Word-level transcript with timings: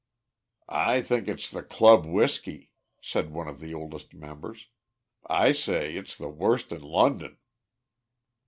"I 0.73 1.03
think 1.03 1.27
it's 1.27 1.47
the 1.47 1.61
Club 1.61 2.07
whiskey," 2.07 2.71
said 3.03 3.29
one 3.31 3.47
of 3.47 3.59
the 3.59 3.75
oldest 3.75 4.15
members. 4.15 4.65
"I 5.27 5.51
say, 5.51 5.95
it's 5.95 6.17
the 6.17 6.27
worst 6.27 6.71
in 6.71 6.81
London." 6.81 7.37